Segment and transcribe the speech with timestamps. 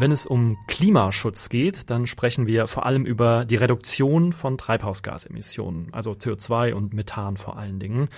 [0.00, 5.92] Wenn es um Klimaschutz geht, dann sprechen wir vor allem über die Reduktion von Treibhausgasemissionen,
[5.92, 8.08] also CO2 und Methan vor allen Dingen.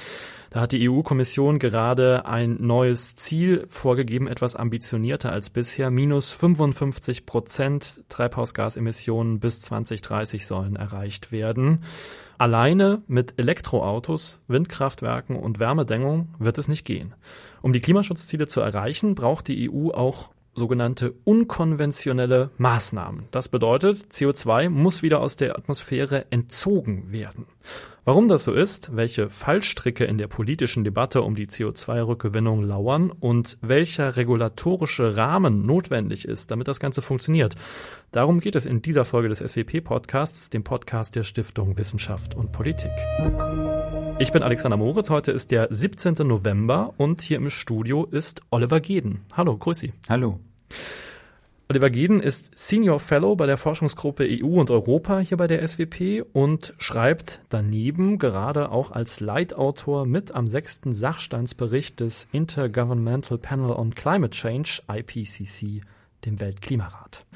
[0.51, 5.91] Da hat die EU-Kommission gerade ein neues Ziel vorgegeben, etwas ambitionierter als bisher.
[5.91, 11.83] Minus 55 Prozent Treibhausgasemissionen bis 2030 sollen erreicht werden.
[12.39, 17.17] Alleine mit Elektroautos, Windkraftwerken und Wärmedämmung wird es nicht gehen.
[17.61, 23.25] Um die Klimaschutzziele zu erreichen, braucht die EU auch sogenannte unkonventionelle Maßnahmen.
[23.31, 27.47] Das bedeutet, CO2 muss wieder aus der Atmosphäre entzogen werden.
[28.05, 33.59] Warum das so ist, welche Fallstricke in der politischen Debatte um die CO2-Rückgewinnung lauern und
[33.61, 37.55] welcher regulatorische Rahmen notwendig ist, damit das Ganze funktioniert,
[38.11, 42.91] darum geht es in dieser Folge des SWP-Podcasts, dem Podcast der Stiftung Wissenschaft und Politik.
[44.23, 46.15] Ich bin Alexander Moritz, heute ist der 17.
[46.25, 49.23] November und hier im Studio ist Oliver Geden.
[49.35, 49.93] Hallo, grüß Sie.
[50.09, 50.39] Hallo.
[51.69, 56.25] Oliver Geden ist Senior Fellow bei der Forschungsgruppe EU und Europa hier bei der SWP
[56.33, 63.93] und schreibt daneben gerade auch als Leitautor mit am sechsten Sachstandsbericht des Intergovernmental Panel on
[63.93, 65.83] Climate Change, IPCC,
[66.27, 67.27] dem Weltklimarat.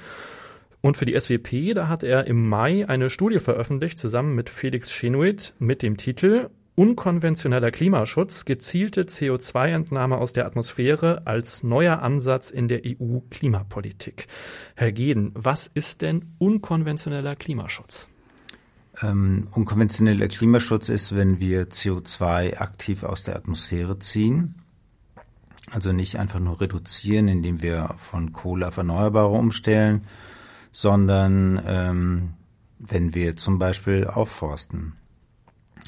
[0.83, 4.92] Und für die SWP, da hat er im Mai eine Studie veröffentlicht, zusammen mit Felix
[4.92, 12.68] Chenuit, mit dem Titel Unkonventioneller Klimaschutz, gezielte CO2-Entnahme aus der Atmosphäre als neuer Ansatz in
[12.68, 14.27] der EU-Klimapolitik.
[14.74, 18.08] Herr Geden, was ist denn unkonventioneller Klimaschutz?
[19.00, 24.56] Ähm, unkonventioneller Klimaschutz ist, wenn wir CO2 aktiv aus der Atmosphäre ziehen.
[25.70, 30.05] Also nicht einfach nur reduzieren, indem wir von Kohle auf Erneuerbare umstellen,
[30.72, 32.34] sondern ähm,
[32.78, 34.92] wenn wir zum Beispiel aufforsten.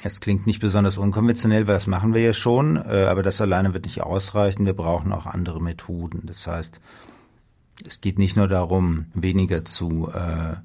[0.05, 3.75] Es klingt nicht besonders unkonventionell, weil das machen wir ja schon, äh, aber das alleine
[3.75, 4.67] wird nicht ausreichen.
[4.67, 6.23] Wir brauchen auch andere Methoden.
[6.25, 6.81] Das heißt,
[7.87, 10.57] es geht nicht nur darum, weniger zu äh,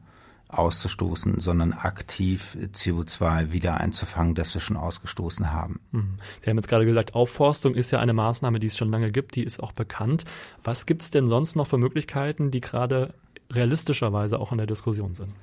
[0.54, 5.80] auszustoßen, sondern aktiv CO2 wieder einzufangen, das wir schon ausgestoßen haben.
[5.92, 6.16] Hm.
[6.42, 9.36] Sie haben jetzt gerade gesagt, Aufforstung ist ja eine Maßnahme, die es schon lange gibt,
[9.36, 10.26] die ist auch bekannt.
[10.64, 13.14] Was gibt es denn sonst noch für Möglichkeiten, die gerade
[13.52, 15.34] realistischerweise auch in der Diskussion sind?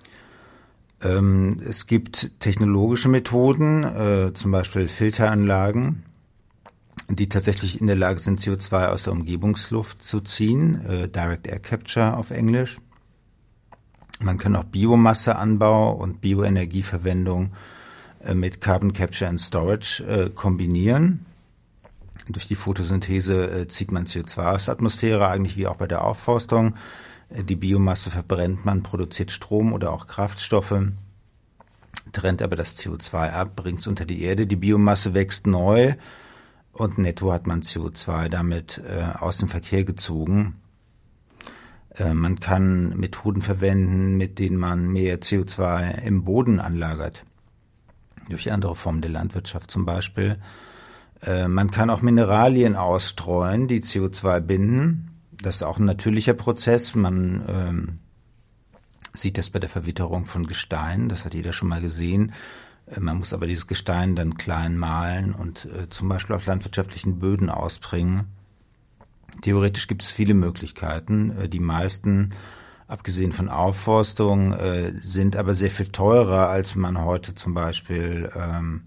[1.03, 6.05] Ähm, es gibt technologische Methoden, äh, zum Beispiel Filteranlagen,
[7.09, 11.61] die tatsächlich in der Lage sind, CO2 aus der Umgebungsluft zu ziehen, äh, Direct Air
[11.61, 12.79] Capture auf Englisch.
[14.23, 17.53] Man kann auch Biomasseanbau und Bioenergieverwendung
[18.23, 21.25] äh, mit Carbon Capture and Storage äh, kombinieren.
[22.29, 26.05] Durch die Photosynthese äh, zieht man CO2 aus der Atmosphäre, eigentlich wie auch bei der
[26.05, 26.75] Aufforstung.
[27.31, 30.75] Die Biomasse verbrennt man, produziert Strom oder auch Kraftstoffe,
[32.11, 34.49] trennt aber das CO2 ab, bringt es unter die Erde.
[34.49, 35.95] Die Biomasse wächst neu
[36.73, 40.57] und netto hat man CO2 damit äh, aus dem Verkehr gezogen.
[41.95, 47.25] Äh, man kann Methoden verwenden, mit denen man mehr CO2 im Boden anlagert.
[48.29, 50.39] Durch andere Formen der Landwirtschaft zum Beispiel.
[51.23, 55.10] Äh, man kann auch Mineralien ausstreuen, die CO2 binden
[55.43, 56.95] das ist auch ein natürlicher Prozess.
[56.95, 57.99] Man ähm,
[59.13, 62.33] sieht das bei der Verwitterung von Gestein, das hat jeder schon mal gesehen.
[62.87, 67.19] Äh, man muss aber dieses Gestein dann klein mahlen und äh, zum Beispiel auf landwirtschaftlichen
[67.19, 68.27] Böden ausbringen.
[69.43, 71.37] Theoretisch gibt es viele Möglichkeiten.
[71.39, 72.31] Äh, die meisten,
[72.87, 78.83] abgesehen von Aufforstung, äh, sind aber sehr viel teurer, als man heute zum Beispiel ähm,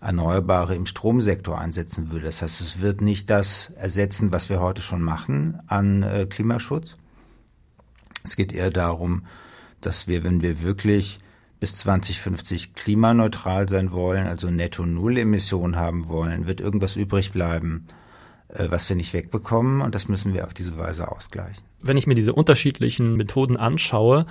[0.00, 2.26] Erneuerbare im Stromsektor einsetzen würde.
[2.26, 6.96] Das heißt, es wird nicht das ersetzen, was wir heute schon machen an äh, Klimaschutz.
[8.22, 9.24] Es geht eher darum,
[9.80, 11.20] dass wir, wenn wir wirklich
[11.58, 17.86] bis 2050 klimaneutral sein wollen, also netto Null Emissionen haben wollen, wird irgendwas übrig bleiben,
[18.48, 21.62] äh, was wir nicht wegbekommen und das müssen wir auf diese Weise ausgleichen.
[21.82, 24.24] Wenn ich mir diese unterschiedlichen Methoden anschaue,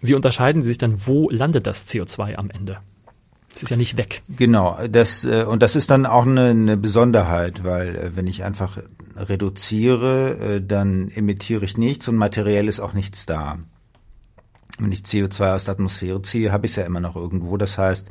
[0.00, 2.78] wie unterscheiden sie sich dann, wo landet das CO2 am Ende?
[3.54, 4.22] Es ist ja nicht weg.
[4.28, 8.44] Genau, das äh, und das ist dann auch eine, eine Besonderheit, weil äh, wenn ich
[8.44, 8.78] einfach
[9.16, 13.58] reduziere, äh, dann emittiere ich nichts und materiell ist auch nichts da.
[14.78, 17.56] Wenn ich CO2 aus der Atmosphäre ziehe, habe ich es ja immer noch irgendwo.
[17.56, 18.06] Das heißt,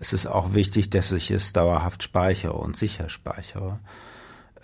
[0.00, 3.80] es ist auch wichtig, dass ich es dauerhaft speichere und sicher speichere.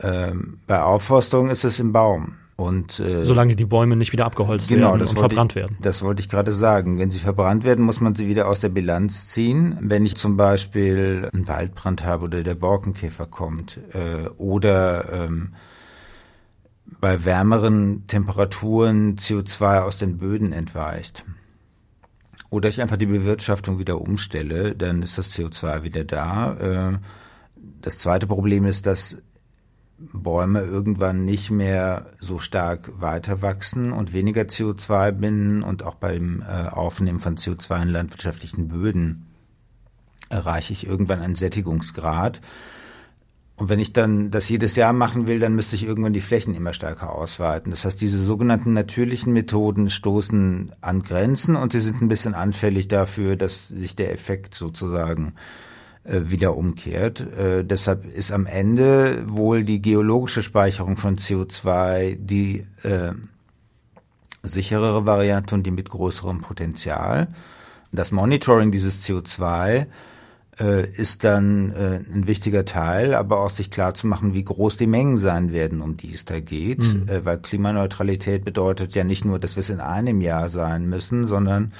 [0.00, 2.37] Ähm, bei Aufforstung ist es im Baum.
[2.56, 5.77] Und, äh, Solange die Bäume nicht wieder abgeholzt genau, werden und verbrannt ich, werden.
[5.81, 6.99] Das wollte ich gerade sagen.
[6.99, 9.77] Wenn sie verbrannt werden, muss man sie wieder aus der Bilanz ziehen.
[9.81, 15.55] Wenn ich zum Beispiel einen Waldbrand habe oder der Borkenkäfer kommt äh, oder ähm,
[17.01, 21.25] bei wärmeren Temperaturen CO2 aus den Böden entweicht
[22.51, 26.93] oder ich einfach die Bewirtschaftung wieder umstelle, dann ist das CO2 wieder da.
[26.93, 26.99] Äh,
[27.83, 29.19] das zweite Problem ist, dass
[29.99, 36.43] Bäume irgendwann nicht mehr so stark weiter wachsen und weniger CO2 binden und auch beim
[36.43, 39.26] äh, Aufnehmen von CO2 in landwirtschaftlichen Böden
[40.29, 42.41] erreiche ich irgendwann einen Sättigungsgrad.
[43.56, 46.56] Und wenn ich dann das jedes Jahr machen will, dann müsste ich irgendwann die Flächen
[46.56, 47.70] immer stärker ausweiten.
[47.70, 52.88] Das heißt, diese sogenannten natürlichen Methoden stoßen an Grenzen und sie sind ein bisschen anfällig
[52.88, 55.35] dafür, dass sich der Effekt sozusagen
[56.05, 57.21] wieder umkehrt.
[57.21, 63.12] Äh, deshalb ist am Ende wohl die geologische Speicherung von CO2 die äh,
[64.43, 67.29] sicherere Variante und die mit größerem Potenzial.
[67.93, 69.87] Das Monitoring dieses CO2
[70.61, 74.77] äh, ist dann äh, ein wichtiger Teil, aber auch sich klar zu machen, wie groß
[74.77, 76.81] die Mengen sein werden, um die es da geht.
[76.81, 77.09] Mhm.
[77.09, 81.27] Äh, weil Klimaneutralität bedeutet ja nicht nur, dass wir es in einem Jahr sein müssen,
[81.27, 81.73] sondern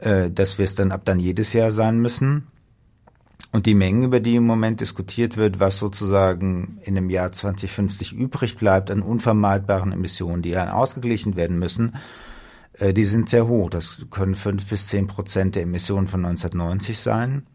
[0.00, 2.46] äh, dass wir es dann ab dann jedes Jahr sein müssen.
[3.52, 8.12] Und die Mengen, über die im Moment diskutiert wird, was sozusagen in dem Jahr 2050
[8.12, 11.96] übrig bleibt an unvermeidbaren Emissionen, die dann ausgeglichen werden müssen,
[12.74, 13.68] äh, die sind sehr hoch.
[13.70, 17.46] Das können fünf bis zehn Prozent der Emissionen von 1990 sein.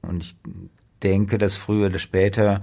[0.00, 0.36] Und ich
[1.02, 2.60] denke, dass früher oder später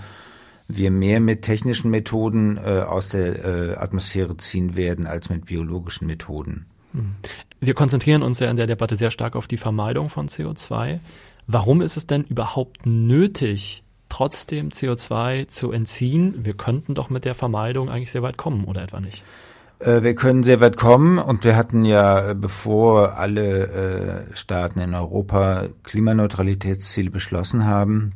[0.69, 6.07] wir mehr mit technischen Methoden äh, aus der äh, Atmosphäre ziehen werden als mit biologischen
[6.07, 6.67] Methoden.
[6.93, 7.15] Hm.
[7.59, 10.99] Wir konzentrieren uns ja in der Debatte sehr stark auf die Vermeidung von CO2.
[11.51, 16.45] Warum ist es denn überhaupt nötig, trotzdem CO2 zu entziehen?
[16.45, 19.23] Wir könnten doch mit der Vermeidung eigentlich sehr weit kommen, oder etwa nicht?
[19.79, 24.79] Äh, wir können sehr weit kommen und wir hatten ja, äh, bevor alle äh, Staaten
[24.79, 28.11] in Europa Klimaneutralitätsziele beschlossen haben,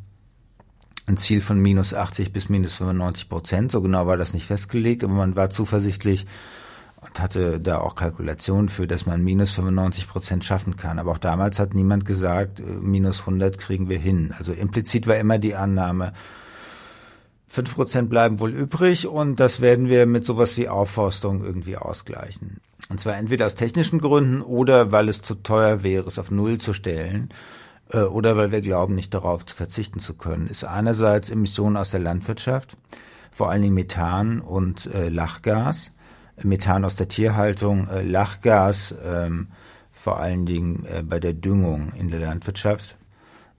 [1.07, 3.71] ein Ziel von minus 80 bis minus 95 Prozent.
[3.71, 6.27] So genau war das nicht festgelegt, aber man war zuversichtlich
[7.05, 10.99] und hatte da auch Kalkulationen für, dass man minus 95 Prozent schaffen kann.
[10.99, 14.33] Aber auch damals hat niemand gesagt, minus 100 kriegen wir hin.
[14.37, 16.13] Also implizit war immer die Annahme,
[17.53, 22.61] Fünf Prozent bleiben wohl übrig und das werden wir mit sowas wie Aufforstung irgendwie ausgleichen.
[22.89, 26.57] Und zwar entweder aus technischen Gründen oder weil es zu teuer wäre, es auf Null
[26.57, 27.29] zu stellen
[27.91, 30.47] äh, oder weil wir glauben, nicht darauf zu verzichten zu können.
[30.47, 32.75] Ist einerseits Emissionen aus der Landwirtschaft,
[33.29, 35.91] vor allen Dingen Methan und äh, Lachgas.
[36.41, 39.47] Methan aus der Tierhaltung, äh, Lachgas ähm,
[39.91, 42.97] vor allen Dingen äh, bei der Düngung in der Landwirtschaft.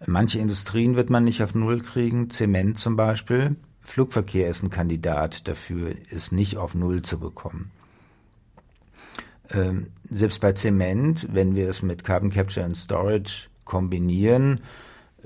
[0.06, 3.56] Manche Industrien wird man nicht auf Null kriegen, Zement zum Beispiel.
[3.80, 7.70] Flugverkehr ist ein Kandidat dafür, es nicht auf Null zu bekommen.
[9.50, 14.60] Ähm, selbst bei Zement, wenn wir es mit Carbon Capture and Storage kombinieren,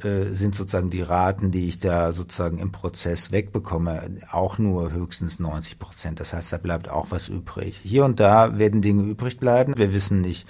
[0.05, 5.39] äh, sind sozusagen die Raten, die ich da sozusagen im Prozess wegbekomme, auch nur höchstens
[5.39, 6.21] 90 Prozent.
[6.21, 7.81] Das heißt, da bleibt auch was übrig.
[7.83, 9.77] Hier und da werden Dinge übrig bleiben.
[9.77, 10.47] Wir wissen nicht,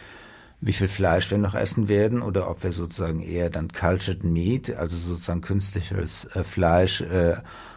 [0.61, 4.75] wie viel Fleisch wir noch essen werden oder ob wir sozusagen eher dann cultured meat,
[4.77, 7.37] also sozusagen künstliches äh, Fleisch, äh,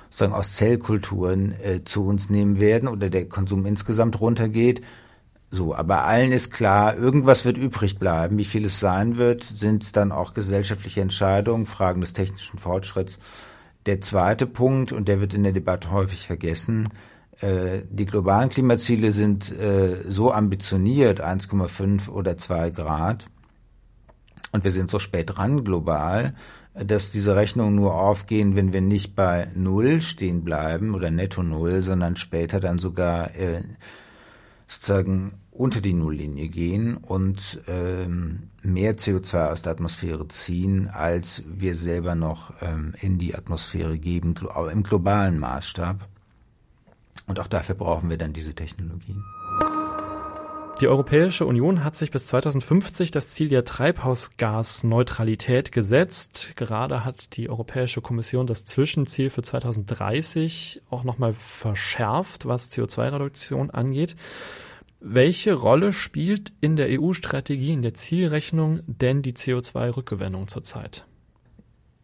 [0.09, 4.81] sozusagen aus Zellkulturen äh, zu uns nehmen werden oder der Konsum insgesamt runtergeht.
[5.53, 8.37] So, aber allen ist klar, irgendwas wird übrig bleiben.
[8.37, 13.19] Wie viel es sein wird, sind dann auch gesellschaftliche Entscheidungen, Fragen des technischen Fortschritts.
[13.85, 16.87] Der zweite Punkt, und der wird in der Debatte häufig vergessen,
[17.41, 23.27] äh, die globalen Klimaziele sind äh, so ambitioniert, 1,5 oder 2 Grad,
[24.53, 26.33] und wir sind so spät dran global,
[26.73, 31.83] dass diese Rechnungen nur aufgehen, wenn wir nicht bei Null stehen bleiben oder netto Null,
[31.83, 33.61] sondern später dann sogar äh,
[34.67, 41.75] sozusagen unter die Nulllinie gehen und ähm, mehr CO2 aus der Atmosphäre ziehen, als wir
[41.75, 44.33] selber noch ähm, in die Atmosphäre geben,
[44.71, 46.07] im globalen Maßstab.
[47.27, 49.23] Und auch dafür brauchen wir dann diese Technologien.
[50.81, 56.53] Die Europäische Union hat sich bis 2050 das Ziel der Treibhausgasneutralität gesetzt.
[56.55, 64.15] Gerade hat die Europäische Kommission das Zwischenziel für 2030 auch nochmal verschärft, was CO2-Reduktion angeht.
[65.03, 71.07] Welche Rolle spielt in der EU-Strategie, in der Zielrechnung denn die CO2-Rückgewinnung zurzeit?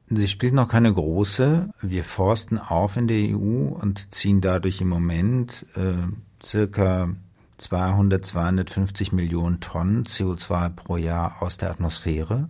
[0.09, 1.69] Sie spielt noch keine große.
[1.79, 5.93] Wir forsten auf in der EU und ziehen dadurch im Moment äh,
[6.41, 7.09] circa
[7.57, 12.49] 200, 250 Millionen Tonnen CO2 pro Jahr aus der Atmosphäre.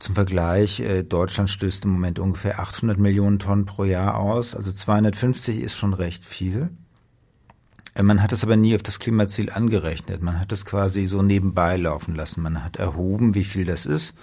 [0.00, 4.56] Zum Vergleich, äh, Deutschland stößt im Moment ungefähr 800 Millionen Tonnen pro Jahr aus.
[4.56, 6.70] Also 250 ist schon recht viel.
[7.98, 10.22] Äh, man hat es aber nie auf das Klimaziel angerechnet.
[10.22, 12.42] Man hat es quasi so nebenbei laufen lassen.
[12.42, 14.14] Man hat erhoben, wie viel das ist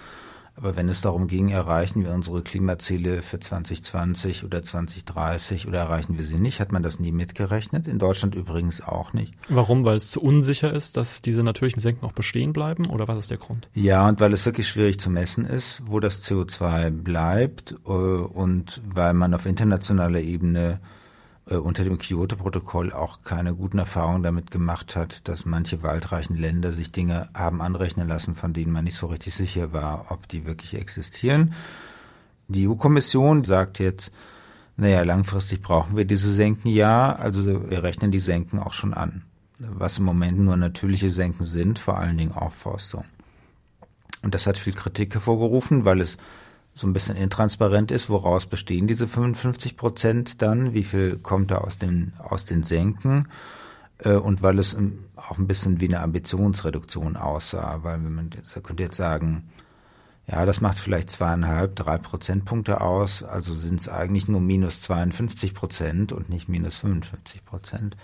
[0.58, 6.17] aber wenn es darum ging, erreichen wir unsere Klimaziele für 2020 oder 2030 oder erreichen
[6.17, 7.88] wir sie nicht, hat man das nie mitgerechnet.
[7.88, 9.34] In Deutschland übrigens auch nicht.
[9.50, 9.84] Warum?
[9.84, 13.32] Weil es zu unsicher ist, dass diese natürlichen Senken auch bestehen bleiben oder was ist
[13.32, 13.67] der Grund?
[13.74, 18.82] Ja, und weil es wirklich schwierig zu messen ist, wo das CO2 bleibt äh, und
[18.86, 20.79] weil man auf internationaler Ebene
[21.48, 26.72] äh, unter dem Kyoto-Protokoll auch keine guten Erfahrungen damit gemacht hat, dass manche waldreichen Länder
[26.72, 30.46] sich Dinge haben anrechnen lassen, von denen man nicht so richtig sicher war, ob die
[30.46, 31.54] wirklich existieren.
[32.48, 34.12] Die EU-Kommission sagt jetzt,
[34.78, 39.24] naja, langfristig brauchen wir diese Senken ja, also wir rechnen die Senken auch schon an.
[39.58, 43.06] Was im Moment nur natürliche Senken sind, vor allen Dingen Aufforstung.
[44.22, 46.18] Und das hat viel Kritik hervorgerufen, weil es
[46.75, 51.60] so ein bisschen intransparent ist, woraus bestehen diese 55 Prozent dann, wie viel kommt da
[51.60, 53.29] aus den, aus den Senken?
[54.03, 54.75] Äh, und weil es
[55.15, 59.50] auch ein bisschen wie eine Ambitionsreduktion aussah, weil man da könnte jetzt sagen,
[60.27, 65.53] ja, das macht vielleicht zweieinhalb, drei Prozentpunkte aus, also sind es eigentlich nur minus 52
[65.53, 67.96] Prozent und nicht minus 55 Prozent.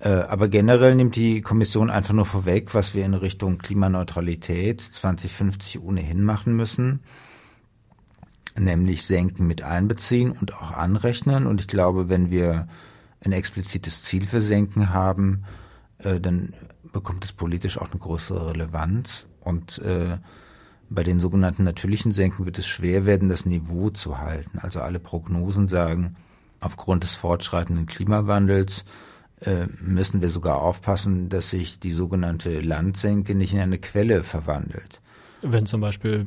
[0.00, 5.80] Äh, aber generell nimmt die Kommission einfach nur vorweg, was wir in Richtung Klimaneutralität 2050
[5.80, 7.00] ohnehin machen müssen
[8.58, 11.46] nämlich Senken mit einbeziehen und auch anrechnen.
[11.46, 12.68] Und ich glaube, wenn wir
[13.24, 15.44] ein explizites Ziel für Senken haben,
[15.98, 16.54] äh, dann
[16.92, 19.26] bekommt es politisch auch eine größere Relevanz.
[19.40, 20.18] Und äh,
[20.90, 24.58] bei den sogenannten natürlichen Senken wird es schwer werden, das Niveau zu halten.
[24.58, 26.16] Also alle Prognosen sagen,
[26.60, 28.84] aufgrund des fortschreitenden Klimawandels
[29.40, 35.00] äh, müssen wir sogar aufpassen, dass sich die sogenannte Landsenke nicht in eine Quelle verwandelt.
[35.40, 36.26] Wenn zum Beispiel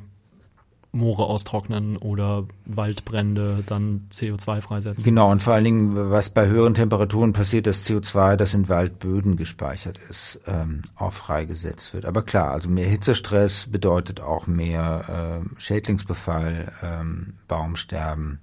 [0.95, 5.03] Moore austrocknen oder Waldbrände dann CO2 freisetzen.
[5.03, 9.35] Genau, und vor allen Dingen, was bei höheren Temperaturen passiert, dass CO2, das in Waldböden
[9.35, 12.05] gespeichert ist, ähm, auch freigesetzt wird.
[12.05, 18.39] Aber klar, also mehr Hitzestress bedeutet auch mehr äh, Schädlingsbefall, ähm, Baumsterben.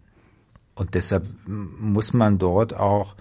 [0.74, 3.16] Und deshalb muss man dort auch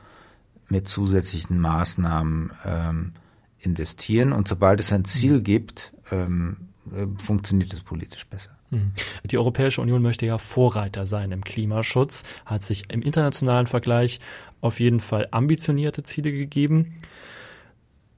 [0.70, 3.14] mit zusätzlichen Maßnahmen ähm,
[3.60, 4.32] investieren.
[4.32, 8.52] Und sobald es ein Ziel gibt, ähm, äh, funktioniert es politisch besser.
[8.72, 8.94] Hm.
[9.26, 14.20] Die Europäische Union möchte ja Vorreiter sein im Klimaschutz, hat sich im internationalen Vergleich
[14.62, 16.94] auf jeden Fall ambitionierte Ziele gegeben.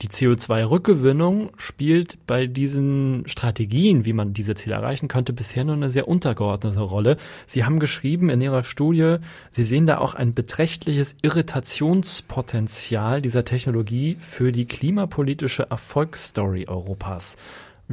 [0.04, 5.90] Die CO2-Rückgewinnung spielt bei diesen Strategien, wie man diese Ziele erreichen könnte, bisher nur eine
[5.90, 7.16] sehr untergeordnete Rolle.
[7.48, 9.16] Sie haben geschrieben in Ihrer Studie,
[9.52, 17.38] Sie sehen da auch ein beträchtliches Irritationspotenzial dieser Technologie für die klimapolitische Erfolgsstory Europas.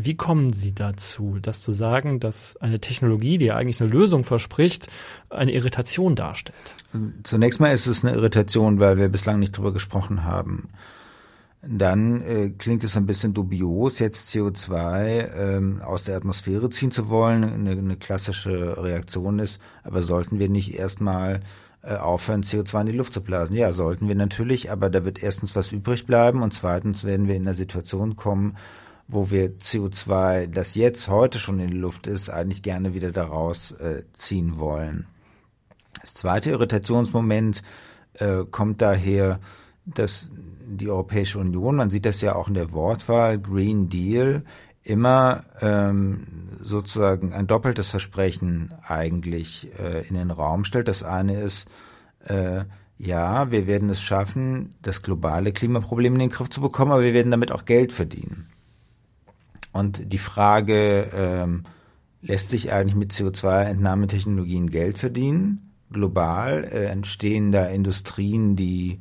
[0.04, 4.25] Wie kommen Sie dazu, das zu sagen, dass eine Technologie, die ja eigentlich eine Lösung
[4.25, 4.88] verspricht,
[5.28, 6.75] eine Irritation darstellt?
[7.23, 10.71] Zunächst mal ist es eine Irritation, weil wir bislang nicht drüber gesprochen haben.
[11.62, 17.11] Dann äh, klingt es ein bisschen dubios, jetzt CO2 ähm, aus der Atmosphäre ziehen zu
[17.11, 17.45] wollen.
[17.45, 21.40] Eine, eine klassische Reaktion ist, aber sollten wir nicht erstmal
[21.83, 23.54] äh, aufhören, CO2 in die Luft zu blasen?
[23.54, 27.35] Ja, sollten wir natürlich, aber da wird erstens was übrig bleiben und zweitens werden wir
[27.35, 28.57] in eine Situation kommen,
[29.11, 33.73] wo wir CO2, das jetzt heute schon in der Luft ist, eigentlich gerne wieder daraus
[33.73, 35.07] äh, ziehen wollen.
[36.00, 37.62] Das zweite Irritationsmoment
[38.14, 39.40] äh, kommt daher,
[39.85, 40.31] dass
[40.67, 44.45] die Europäische Union, man sieht das ja auch in der Wortwahl, Green Deal,
[44.83, 46.26] immer ähm,
[46.61, 50.88] sozusagen ein doppeltes Versprechen eigentlich äh, in den Raum stellt.
[50.88, 51.67] Das eine ist,
[52.25, 52.64] äh,
[52.99, 57.14] ja, wir werden es schaffen, das globale Klimaproblem in den Griff zu bekommen, aber wir
[57.14, 58.50] werden damit auch Geld verdienen.
[59.73, 61.65] Und die Frage, ähm,
[62.23, 65.73] lässt sich eigentlich mit CO2-Entnahmetechnologien Geld verdienen?
[65.93, 69.00] Global äh, entstehen da Industrien, die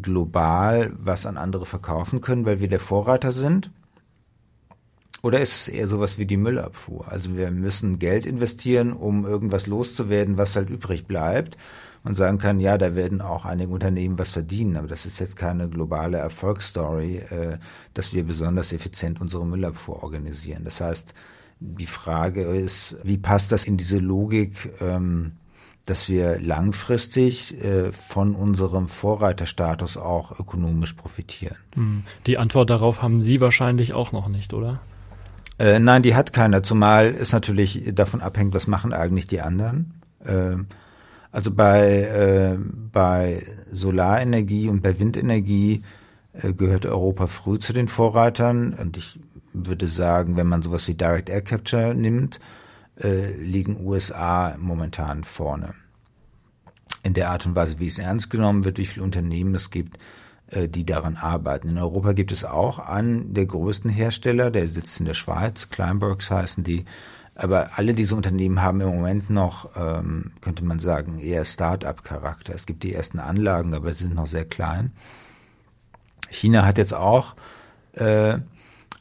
[0.00, 3.70] global was an andere verkaufen können, weil wir der Vorreiter sind?
[5.22, 7.06] Oder ist es eher sowas wie die Müllabfuhr?
[7.08, 11.56] Also wir müssen Geld investieren, um irgendwas loszuwerden, was halt übrig bleibt
[12.02, 15.36] und sagen kann, ja, da werden auch einige Unternehmen was verdienen, aber das ist jetzt
[15.36, 17.58] keine globale Erfolgsstory, äh,
[17.94, 20.64] dass wir besonders effizient unsere Müllabfuhr organisieren.
[20.64, 21.14] Das heißt,
[21.60, 25.34] die Frage ist, wie passt das in diese Logik, ähm,
[25.86, 31.56] dass wir langfristig äh, von unserem Vorreiterstatus auch ökonomisch profitieren?
[31.74, 32.02] Hm.
[32.26, 34.80] Die Antwort darauf haben Sie wahrscheinlich auch noch nicht, oder?
[35.58, 40.02] Äh, nein, die hat keiner, zumal es natürlich davon abhängt, was machen eigentlich die anderen.
[40.24, 40.56] Äh,
[41.30, 42.58] also bei, äh,
[42.92, 45.82] bei Solarenergie und bei Windenergie
[46.34, 48.74] äh, gehört Europa früh zu den Vorreitern.
[48.74, 49.18] Und ich
[49.52, 52.38] würde sagen, wenn man sowas wie Direct Air Capture nimmt,
[53.00, 55.74] äh, liegen USA momentan vorne.
[57.02, 59.98] In der Art und Weise, wie es ernst genommen wird, wie viele Unternehmen es gibt,
[60.68, 61.70] die daran arbeiten.
[61.70, 66.30] In Europa gibt es auch einen der größten Hersteller, der sitzt in der Schweiz, Kleinbergs
[66.30, 66.84] heißen die,
[67.34, 72.54] aber alle diese Unternehmen haben im Moment noch, ähm, könnte man sagen, eher Start-up-Charakter.
[72.54, 74.92] Es gibt die ersten Anlagen, aber sie sind noch sehr klein.
[76.28, 77.34] China hat jetzt auch
[77.94, 78.38] äh,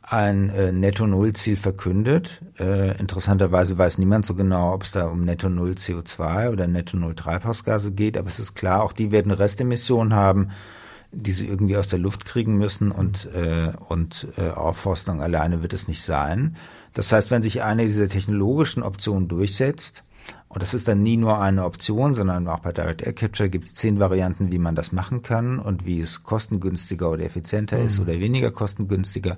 [0.01, 2.41] ein äh, Netto-Null-Ziel verkündet.
[2.57, 7.91] Äh, interessanterweise weiß niemand so genau, ob es da um Netto-Null CO2 oder Netto-Null Treibhausgase
[7.91, 10.51] geht, aber es ist klar, auch die werden Restemissionen haben,
[11.11, 15.73] die sie irgendwie aus der Luft kriegen müssen und, äh, und äh, Aufforstung alleine wird
[15.73, 16.55] es nicht sein.
[16.93, 20.03] Das heißt, wenn sich eine dieser technologischen Optionen durchsetzt,
[20.47, 23.67] und das ist dann nie nur eine Option, sondern auch bei Direct Air Capture gibt
[23.67, 27.87] es zehn Varianten, wie man das machen kann und wie es kostengünstiger oder effizienter mhm.
[27.87, 29.37] ist oder weniger kostengünstiger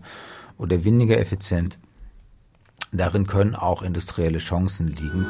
[0.58, 1.77] oder weniger effizient.
[2.92, 5.25] Darin können auch industrielle Chancen liegen.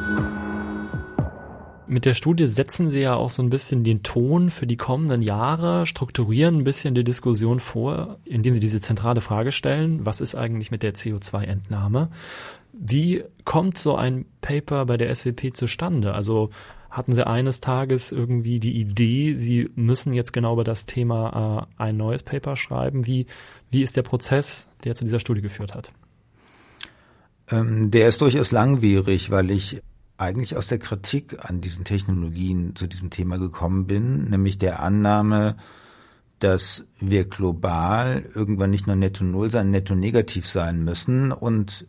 [1.85, 5.21] Mit der Studie setzen Sie ja auch so ein bisschen den Ton für die kommenden
[5.21, 10.35] Jahre, strukturieren ein bisschen die Diskussion vor, indem Sie diese zentrale Frage stellen, was ist
[10.35, 12.09] eigentlich mit der CO2-Entnahme?
[12.71, 16.13] Wie kommt so ein Paper bei der SWP zustande?
[16.13, 16.51] Also
[16.89, 21.83] hatten Sie eines Tages irgendwie die Idee, Sie müssen jetzt genau über das Thema äh,
[21.83, 23.05] ein neues Paper schreiben?
[23.05, 23.25] Wie,
[23.69, 25.91] wie ist der Prozess, der zu dieser Studie geführt hat?
[27.49, 29.81] Ähm, der ist durchaus langwierig, weil ich
[30.23, 35.57] eigentlich aus der Kritik an diesen Technologien zu diesem Thema gekommen bin, nämlich der Annahme,
[36.39, 41.87] dass wir global irgendwann nicht nur netto null, sondern netto negativ sein müssen und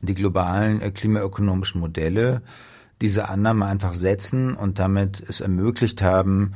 [0.00, 2.42] die globalen äh, klimaökonomischen Modelle
[3.00, 6.54] diese Annahme einfach setzen und damit es ermöglicht haben,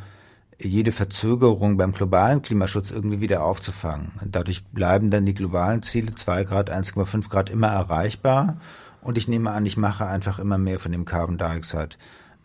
[0.58, 4.12] jede Verzögerung beim globalen Klimaschutz irgendwie wieder aufzufangen.
[4.24, 8.58] Dadurch bleiben dann die globalen Ziele 2 Grad, 1,5 Grad immer erreichbar.
[9.02, 11.96] Und ich nehme an, ich mache einfach immer mehr von dem Carbon Dioxide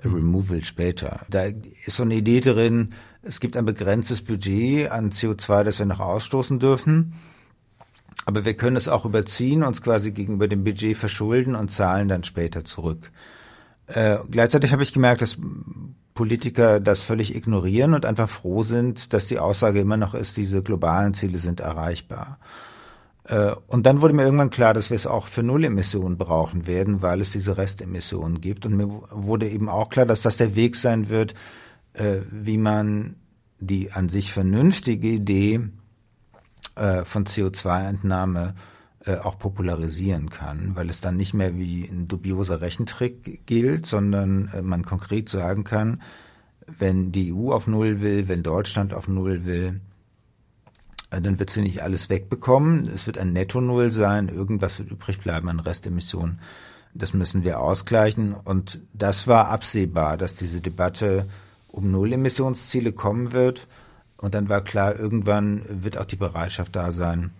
[0.03, 1.21] Removal später.
[1.29, 5.85] Da ist so eine Idee drin, es gibt ein begrenztes Budget an CO2, das wir
[5.85, 7.13] noch ausstoßen dürfen.
[8.25, 12.23] Aber wir können es auch überziehen, uns quasi gegenüber dem Budget verschulden und zahlen dann
[12.23, 13.11] später zurück.
[13.87, 15.37] Äh, gleichzeitig habe ich gemerkt, dass
[16.13, 20.61] Politiker das völlig ignorieren und einfach froh sind, dass die Aussage immer noch ist, diese
[20.63, 22.39] globalen Ziele sind erreichbar.
[23.27, 27.01] Äh, und dann wurde mir irgendwann klar, dass wir es auch für Nullemissionen brauchen werden,
[27.01, 28.65] weil es diese Restemissionen gibt.
[28.65, 31.33] Und mir wurde eben auch klar, dass das der Weg sein wird,
[31.93, 33.15] äh, wie man
[33.59, 35.61] die an sich vernünftige Idee
[36.75, 38.55] äh, von CO2-Entnahme
[39.05, 44.51] äh, auch popularisieren kann, weil es dann nicht mehr wie ein dubioser Rechentrick gilt, sondern
[44.61, 46.01] man konkret sagen kann,
[46.67, 49.81] wenn die EU auf Null will, wenn Deutschland auf Null will,
[51.09, 52.87] dann wird sie nicht alles wegbekommen.
[52.93, 56.39] Es wird ein Netto-Null sein, irgendwas wird übrig bleiben an Restemissionen.
[56.93, 58.33] Das müssen wir ausgleichen.
[58.33, 61.27] Und das war absehbar, dass diese Debatte
[61.67, 63.67] um Null-Emissionsziele kommen wird.
[64.17, 67.31] Und dann war klar, irgendwann wird auch die Bereitschaft da sein,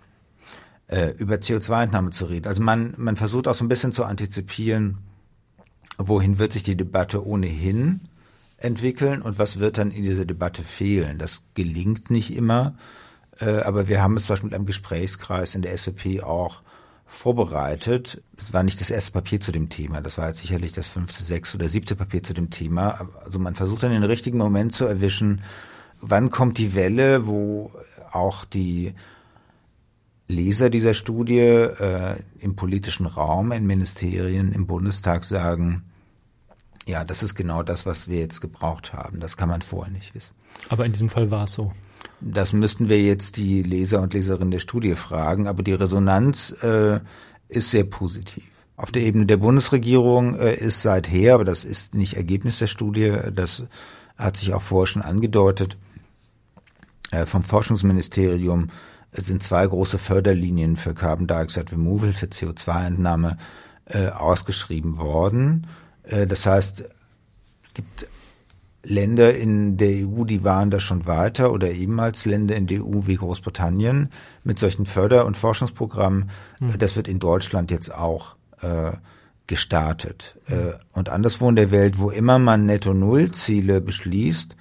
[0.87, 2.47] äh, über CO2-Entnahme zu reden.
[2.47, 4.99] Also man, man versucht auch so ein bisschen zu antizipieren,
[5.97, 8.01] wohin wird sich die Debatte ohnehin
[8.57, 11.17] entwickeln und was wird dann in dieser Debatte fehlen.
[11.17, 12.75] Das gelingt nicht immer,
[13.39, 16.61] äh, aber wir haben es zum Beispiel mit einem Gesprächskreis in der SVP auch
[17.05, 18.21] vorbereitet.
[18.37, 21.23] Es war nicht das erste Papier zu dem Thema, das war jetzt sicherlich das fünfte,
[21.23, 23.07] sechste oder siebte Papier zu dem Thema.
[23.23, 25.41] Also man versucht dann den richtigen Moment zu erwischen,
[26.01, 27.71] wann kommt die Welle, wo
[28.11, 28.93] auch die
[30.27, 35.85] Leser dieser Studie äh, im politischen Raum, in Ministerien, im Bundestag sagen,
[36.85, 39.19] ja, das ist genau das, was wir jetzt gebraucht haben.
[39.19, 40.33] Das kann man vorher nicht wissen.
[40.69, 41.71] Aber in diesem Fall war es so.
[42.19, 46.99] Das müssten wir jetzt die Leser und Leserinnen der Studie fragen, aber die Resonanz äh,
[47.47, 48.43] ist sehr positiv.
[48.75, 53.15] Auf der Ebene der Bundesregierung äh, ist seither, aber das ist nicht Ergebnis der Studie,
[53.33, 53.63] das
[54.17, 55.77] hat sich auch vorher schon angedeutet,
[57.11, 58.69] äh, vom Forschungsministerium
[59.13, 63.37] sind zwei große Förderlinien für Carbon Dioxide Removal, für CO2-Entnahme
[63.85, 65.67] äh, ausgeschrieben worden.
[66.03, 68.07] Äh, das heißt, es gibt
[68.89, 73.05] Länder in der EU, die waren da schon weiter oder ebenfalls Länder in der EU
[73.05, 74.09] wie Großbritannien
[74.43, 76.29] mit solchen Förder- und Forschungsprogrammen.
[76.59, 76.77] Mhm.
[76.77, 78.91] Das wird in Deutschland jetzt auch äh,
[79.47, 80.37] gestartet.
[80.49, 80.73] Mhm.
[80.93, 84.57] und anderswo in der Welt, wo immer man Netto-Null-Ziele beschließt,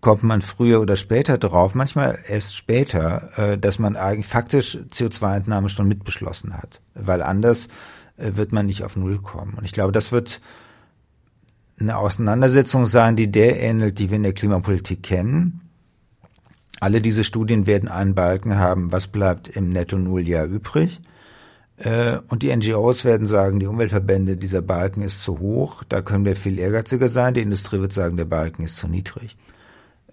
[0.00, 5.68] kommt man früher oder später drauf, manchmal erst später, äh, dass man eigentlich faktisch CO2-Entnahme
[5.68, 7.66] schon mitbeschlossen hat, weil anders
[8.16, 9.54] äh, wird man nicht auf Null kommen.
[9.54, 10.40] Und ich glaube, das wird
[11.78, 15.60] eine Auseinandersetzung sein, die der ähnelt, die wir in der Klimapolitik kennen.
[16.80, 21.00] Alle diese Studien werden einen Balken haben, was bleibt im Netto-Null-Jahr übrig.
[21.78, 26.24] Äh, und die NGOs werden sagen, die Umweltverbände, dieser Balken ist zu hoch, da können
[26.24, 27.34] wir viel ehrgeiziger sein.
[27.34, 29.36] Die Industrie wird sagen, der Balken ist zu niedrig.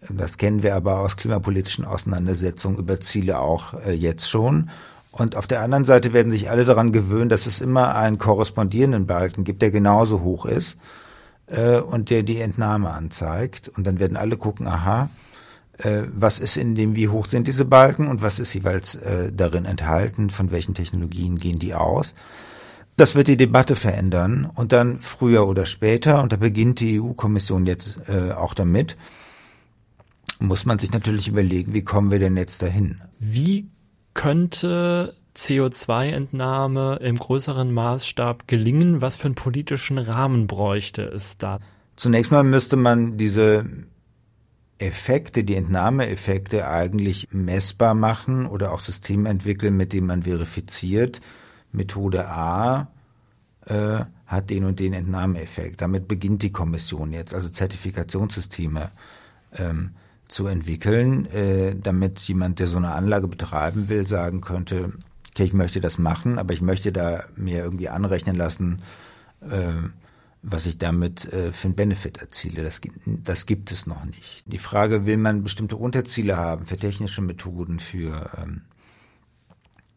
[0.09, 4.69] Das kennen wir aber aus klimapolitischen Auseinandersetzungen über Ziele auch äh, jetzt schon.
[5.11, 9.05] Und auf der anderen Seite werden sich alle daran gewöhnen, dass es immer einen korrespondierenden
[9.05, 10.77] Balken gibt, der genauso hoch ist
[11.47, 13.69] äh, und der die Entnahme anzeigt.
[13.69, 15.09] Und dann werden alle gucken, aha,
[15.77, 19.31] äh, was ist in dem, wie hoch sind diese Balken und was ist jeweils äh,
[19.31, 22.13] darin enthalten, von welchen Technologien gehen die aus.
[22.95, 27.65] Das wird die Debatte verändern und dann früher oder später, und da beginnt die EU-Kommission
[27.65, 28.97] jetzt äh, auch damit,
[30.39, 33.01] muss man sich natürlich überlegen, wie kommen wir denn jetzt dahin?
[33.17, 33.69] Wie
[34.13, 39.01] könnte CO2-Entnahme im größeren Maßstab gelingen?
[39.01, 41.59] Was für einen politischen Rahmen bräuchte es da?
[41.95, 43.65] Zunächst mal müsste man diese
[44.79, 51.21] Effekte, die Entnahmeeffekte eigentlich messbar machen oder auch Systeme entwickeln, mit denen man verifiziert,
[51.71, 52.87] Methode A
[53.65, 55.81] äh, hat den und den Entnahmeeffekt.
[55.81, 58.91] Damit beginnt die Kommission jetzt, also Zertifikationssysteme
[59.57, 59.91] ähm,
[60.27, 64.93] zu entwickeln, äh, damit jemand, der so eine Anlage betreiben will, sagen könnte,
[65.33, 68.81] okay, ich möchte das machen, aber ich möchte da mir irgendwie anrechnen lassen,
[69.41, 69.73] äh,
[70.43, 72.63] was ich damit äh, für einen Benefit erziele.
[72.63, 74.43] Das, das gibt es noch nicht.
[74.45, 78.61] Die Frage, will man bestimmte Unterziele haben für technische Methoden, für, ähm,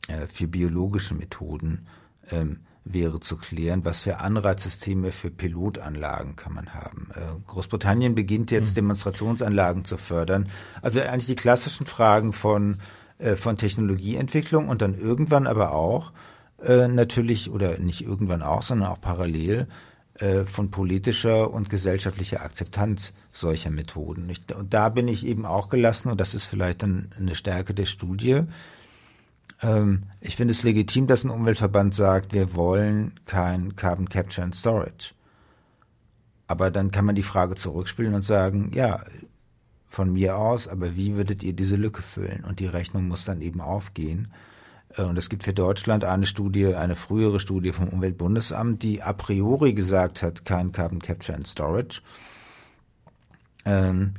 [0.08, 1.86] äh, für biologische Methoden,
[2.30, 7.08] ähm, wäre zu klären, was für Anreizsysteme für Pilotanlagen kann man haben.
[7.14, 8.76] Äh, Großbritannien beginnt jetzt mhm.
[8.76, 10.48] Demonstrationsanlagen zu fördern.
[10.80, 12.78] Also eigentlich die klassischen Fragen von,
[13.18, 16.12] äh, von Technologieentwicklung und dann irgendwann aber auch
[16.62, 19.66] äh, natürlich, oder nicht irgendwann auch, sondern auch parallel
[20.18, 24.32] äh, von politischer und gesellschaftlicher Akzeptanz solcher Methoden.
[24.56, 27.84] und da bin ich eben auch gelassen, und das ist vielleicht dann eine Stärke der
[27.84, 28.42] Studie.
[29.62, 34.56] Ähm, ich finde es legitim, dass ein Umweltverband sagt, wir wollen kein Carbon Capture and
[34.56, 35.12] Storage.
[36.46, 39.04] Aber dann kann man die Frage zurückspielen und sagen, ja,
[39.86, 42.44] von mir aus, aber wie würdet ihr diese Lücke füllen?
[42.44, 44.32] Und die Rechnung muss dann eben aufgehen.
[44.96, 49.12] Äh, und es gibt für Deutschland eine Studie, eine frühere Studie vom Umweltbundesamt, die a
[49.12, 52.00] priori gesagt hat, kein Carbon Capture and Storage.
[53.64, 54.14] Ähm,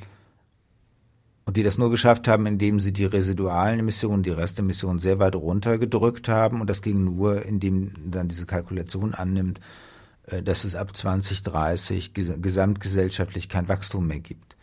[1.46, 5.34] und die das nur geschafft haben, indem sie die residualen Emissionen, die Restemissionen sehr weit
[5.34, 6.60] runtergedrückt haben.
[6.60, 9.62] Und das ging nur, indem dann diese Kalkulation annimmt,
[10.26, 14.57] äh, dass es ab 2030 gesamtgesellschaftlich kein Wachstum mehr gibt.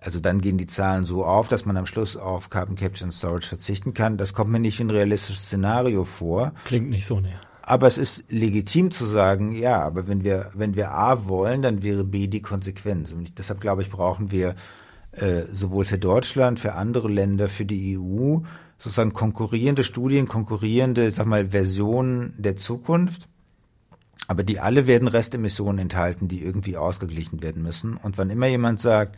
[0.00, 3.12] Also dann gehen die Zahlen so auf, dass man am Schluss auf Carbon Capture and
[3.12, 4.16] Storage verzichten kann.
[4.16, 6.52] Das kommt mir nicht in ein realistisches Szenario vor.
[6.64, 7.40] Klingt nicht so näher.
[7.62, 11.82] Aber es ist legitim zu sagen, ja, aber wenn wir, wenn wir A wollen, dann
[11.82, 13.12] wäre B die Konsequenz.
[13.12, 14.54] Und deshalb glaube ich, brauchen wir
[15.12, 18.38] äh, sowohl für Deutschland, für andere Länder, für die EU
[18.78, 23.28] sozusagen konkurrierende Studien, konkurrierende, sag mal, Versionen der Zukunft.
[24.28, 27.96] Aber die alle werden Restemissionen enthalten, die irgendwie ausgeglichen werden müssen.
[27.96, 29.16] Und wann immer jemand sagt,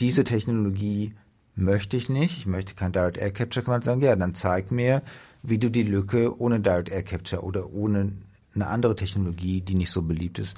[0.00, 1.14] diese Technologie
[1.54, 4.70] möchte ich nicht, ich möchte kein Direct Air Capture, kann man sagen, ja, dann zeig
[4.70, 5.02] mir,
[5.42, 8.12] wie du die Lücke ohne Direct Air Capture oder ohne
[8.54, 10.56] eine andere Technologie, die nicht so beliebt ist,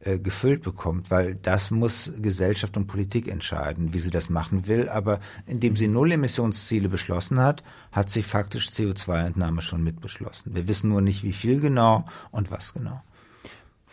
[0.00, 4.88] äh, gefüllt bekommt, weil das muss Gesellschaft und Politik entscheiden, wie sie das machen will.
[4.88, 10.54] Aber indem sie Null-Emissionsziele beschlossen hat, hat sie faktisch CO2-Entnahme schon mitbeschlossen.
[10.54, 13.02] Wir wissen nur nicht, wie viel genau und was genau.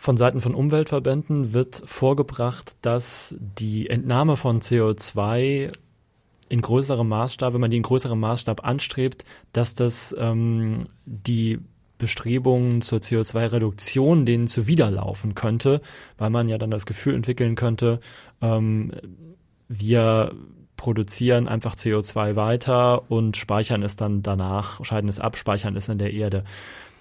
[0.02, 5.72] Von Seiten von Umweltverbänden wird vorgebracht, dass die Entnahme von CO2
[6.48, 11.60] in größerem Maßstab, wenn man die in größerem Maßstab anstrebt, dass das ähm, die
[11.98, 15.80] Bestrebungen zur CO2-Reduktion denen zuwiderlaufen könnte,
[16.18, 18.00] weil man ja dann das Gefühl entwickeln könnte,
[18.40, 18.90] ähm,
[19.68, 20.34] wir
[20.76, 25.98] produzieren einfach CO2 weiter und speichern es dann danach, scheiden es ab, speichern es in
[25.98, 26.42] der Erde.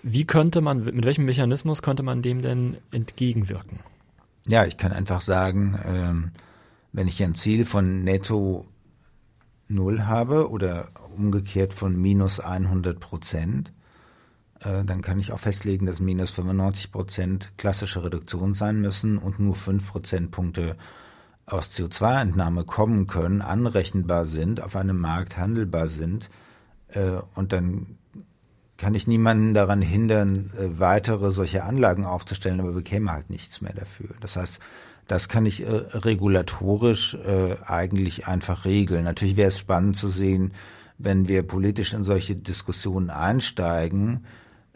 [0.04, 3.80] Wie könnte man, mit welchem Mechanismus könnte man dem denn entgegenwirken?
[4.48, 6.32] Ja, ich kann einfach sagen, ähm,
[6.92, 8.66] wenn ich ein Ziel von netto
[9.68, 13.72] null habe oder umgekehrt von minus 100 Prozent,
[14.60, 19.40] äh, dann kann ich auch festlegen, dass minus 95 Prozent klassische Reduktion sein müssen und
[19.40, 20.78] nur 5 Prozentpunkte
[21.46, 26.30] aus CO2-Entnahme kommen können, anrechenbar sind, auf einem Markt handelbar sind.
[26.88, 27.98] Äh, und dann
[28.82, 33.74] kann ich niemanden daran hindern, äh, weitere solche Anlagen aufzustellen, aber bekäme halt nichts mehr
[33.74, 34.10] dafür.
[34.22, 34.60] Das heißt,
[35.08, 39.04] das kann ich äh, regulatorisch äh, eigentlich einfach regeln.
[39.04, 40.54] Natürlich wäre es spannend zu sehen,
[40.98, 44.26] wenn wir politisch in solche Diskussionen einsteigen,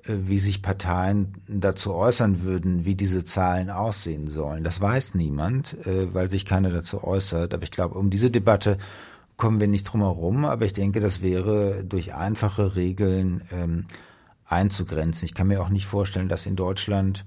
[0.04, 4.64] äh, wie sich Parteien dazu äußern würden, wie diese Zahlen aussehen sollen.
[4.64, 7.56] Das weiß niemand, äh, weil sich keiner dazu äußert.
[7.56, 8.78] Aber ich glaube, um diese Debatte
[9.38, 13.86] kommen wir nicht drum herum, aber ich denke, das wäre durch einfache Regeln ähm,
[14.46, 15.26] einzugrenzen.
[15.26, 17.26] Ich kann mir auch nicht vorstellen, dass in Deutschland,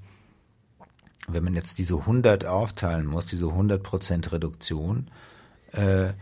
[1.28, 5.10] wenn man jetzt diese 100 aufteilen muss, diese 100 Prozent Reduktion,
[5.72, 6.12] äh,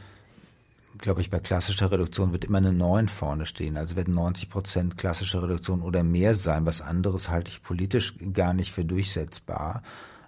[0.99, 3.77] glaube ich, bei klassischer Reduktion wird immer eine 9 vorne stehen.
[3.77, 6.67] Also werden 90 Prozent klassische Reduktion oder mehr sein.
[6.67, 9.83] Was anderes halte ich politisch gar nicht für durchsetzbar.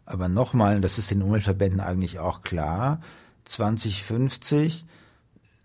[0.04, 3.00] Aber nochmal, das ist den Umweltverbänden eigentlich auch klar,
[3.46, 4.84] 2050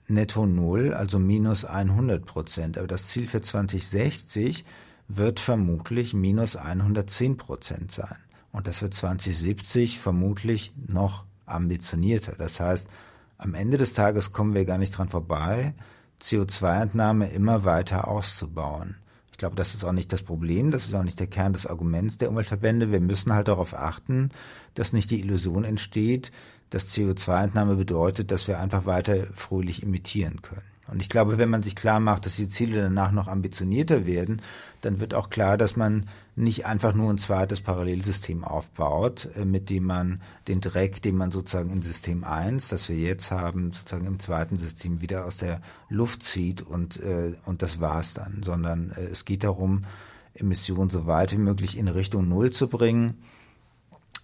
[0.08, 2.78] netto null, also minus 100 Prozent.
[2.78, 4.66] Aber das Ziel für 2060
[5.08, 8.18] wird vermutlich minus 110 Prozent sein.
[8.52, 12.34] Und das wird 2070 vermutlich noch ambitionierter.
[12.38, 12.88] Das heißt,
[13.38, 15.74] am Ende des Tages kommen wir gar nicht dran vorbei,
[16.22, 18.98] CO2-Entnahme immer weiter auszubauen.
[19.34, 21.66] Ich glaube, das ist auch nicht das Problem, das ist auch nicht der Kern des
[21.66, 22.92] Arguments der Umweltverbände.
[22.92, 24.30] Wir müssen halt darauf achten,
[24.76, 26.32] dass nicht die Illusion entsteht,
[26.70, 30.73] dass CO2-Entnahme bedeutet, dass wir einfach weiter fröhlich emittieren können.
[30.88, 34.42] Und ich glaube, wenn man sich klar macht, dass die Ziele danach noch ambitionierter werden,
[34.82, 39.70] dann wird auch klar, dass man nicht einfach nur ein zweites Parallelsystem aufbaut, äh, mit
[39.70, 44.08] dem man den Dreck, den man sozusagen in System 1, das wir jetzt haben, sozusagen
[44.08, 48.92] im zweiten System wieder aus der Luft zieht und, äh, und das war's dann, sondern
[48.92, 49.86] äh, es geht darum,
[50.34, 53.24] Emissionen so weit wie möglich in Richtung Null zu bringen,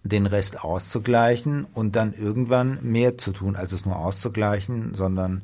[0.04, 5.44] den Rest auszugleichen und dann irgendwann mehr zu tun, als es nur auszugleichen, sondern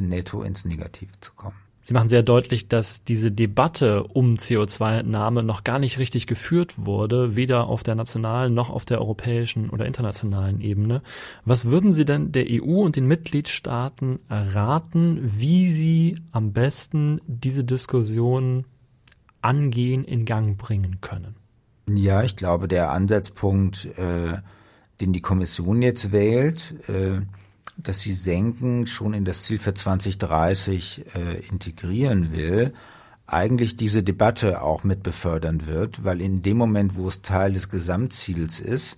[0.00, 1.56] netto ins Negative zu kommen.
[1.86, 7.36] Sie machen sehr deutlich, dass diese Debatte um CO2-Entnahme noch gar nicht richtig geführt wurde,
[7.36, 11.00] weder auf der nationalen noch auf der europäischen oder internationalen Ebene.
[11.44, 17.62] Was würden Sie denn der EU und den Mitgliedstaaten raten, wie sie am besten diese
[17.62, 18.64] Diskussion
[19.40, 21.36] angehen, in Gang bringen können?
[21.88, 24.38] Ja, ich glaube, der Ansatzpunkt, äh,
[25.00, 27.20] den die Kommission jetzt wählt, äh,
[27.76, 32.72] dass sie Senken schon in das Ziel für 2030 äh, integrieren will,
[33.26, 37.68] eigentlich diese Debatte auch mit befördern wird, weil in dem Moment, wo es Teil des
[37.68, 38.96] Gesamtziels ist,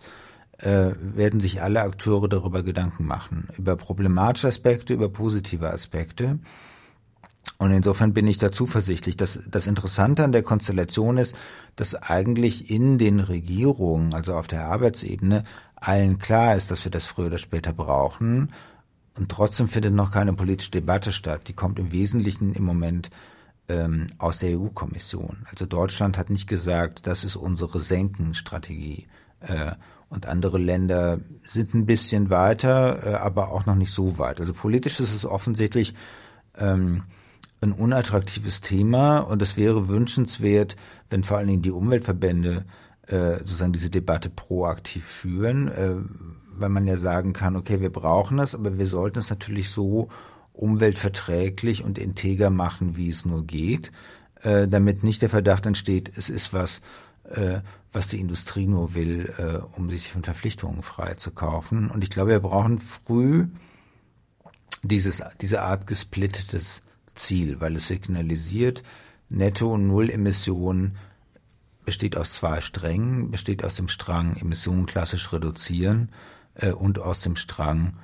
[0.59, 6.39] äh, werden sich alle Akteure darüber Gedanken machen, über problematische Aspekte, über positive Aspekte.
[7.57, 9.17] Und insofern bin ich da zuversichtlich.
[9.17, 11.35] dass das Interessante an der Konstellation ist,
[11.77, 17.07] dass eigentlich in den Regierungen, also auf der Arbeitsebene, allen klar ist, dass wir das
[17.07, 18.53] früher oder später brauchen.
[19.17, 21.49] Und trotzdem findet noch keine politische Debatte statt.
[21.49, 23.11] Die kommt im Wesentlichen im Moment
[23.69, 25.47] ähm, aus der EU-Kommission.
[25.51, 29.07] Also Deutschland hat nicht gesagt, das ist unsere Senkenstrategie.
[29.41, 29.73] Äh,
[30.11, 34.41] und andere Länder sind ein bisschen weiter, äh, aber auch noch nicht so weit.
[34.41, 35.95] Also politisch ist es offensichtlich
[36.57, 37.03] ähm,
[37.61, 40.77] ein unattraktives Thema und es wäre wünschenswert,
[41.11, 42.65] wenn vor allen Dingen die Umweltverbände
[43.07, 45.97] äh, sozusagen diese Debatte proaktiv führen, äh,
[46.57, 50.09] weil man ja sagen kann, okay, wir brauchen es, aber wir sollten es natürlich so
[50.53, 53.93] umweltverträglich und integer machen, wie es nur geht,
[54.43, 56.81] äh, damit nicht der Verdacht entsteht, es ist was,
[57.25, 57.61] äh,
[57.93, 61.91] was die Industrie nur will, äh, um sich von Verpflichtungen frei zu kaufen.
[61.91, 63.47] Und ich glaube, wir brauchen früh
[64.83, 66.83] dieses, diese Art gesplittetes
[67.19, 68.83] Ziel, weil es signalisiert,
[69.29, 70.97] Netto Null Emissionen
[71.85, 76.11] besteht aus zwei Strängen, besteht aus dem Strang Emissionen klassisch reduzieren
[76.55, 77.95] äh, und aus dem Strang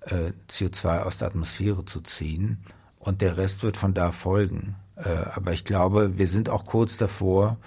[0.00, 2.64] äh, CO2 aus der Atmosphäre zu ziehen.
[2.98, 4.76] Und der Rest wird von da folgen.
[4.96, 7.58] Äh, aber ich glaube, wir sind auch kurz davor,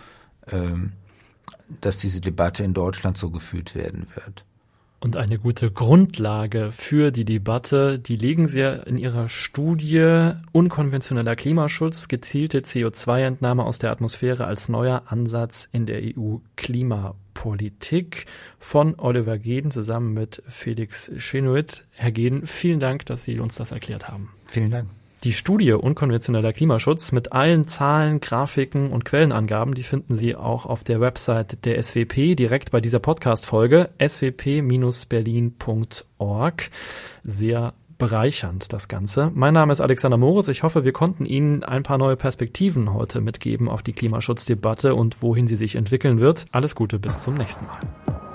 [0.47, 0.93] ähm,
[1.81, 4.45] dass diese Debatte in Deutschland so geführt werden wird.
[4.99, 12.07] Und eine gute Grundlage für die Debatte, die legen Sie in Ihrer Studie Unkonventioneller Klimaschutz,
[12.07, 18.25] gezielte CO2-Entnahme aus der Atmosphäre als neuer Ansatz in der EU-Klimapolitik
[18.57, 21.85] von Oliver Geden zusammen mit Felix Chenuit.
[21.91, 24.31] Herr Geden, vielen Dank, dass Sie uns das erklärt haben.
[24.47, 24.89] Vielen Dank.
[25.23, 30.83] Die Studie Unkonventioneller Klimaschutz mit allen Zahlen, Grafiken und Quellenangaben, die finden Sie auch auf
[30.83, 36.69] der Website der SWP direkt bei dieser Podcast-Folge swp-berlin.org.
[37.23, 39.31] Sehr bereichernd das Ganze.
[39.33, 40.49] Mein Name ist Alexander Moritz.
[40.49, 45.23] Ich hoffe, wir konnten Ihnen ein paar neue Perspektiven heute mitgeben auf die Klimaschutzdebatte und
[45.23, 46.45] wohin sie sich entwickeln wird.
[46.51, 48.26] Alles Gute, bis zum nächsten Mal.